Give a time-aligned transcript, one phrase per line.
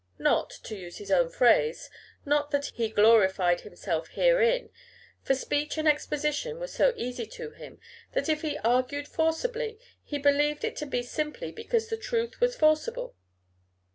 [0.17, 1.91] Not to use his own phrase
[2.25, 4.71] not that "he glorified himself herein;"
[5.21, 7.79] for speech and exposition were so easy to him,
[8.13, 12.55] that if he argued forcibly, he believed it to be simply because the truth was
[12.55, 13.15] forcible.